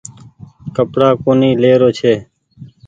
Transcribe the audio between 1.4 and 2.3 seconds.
لي رو ڇي۔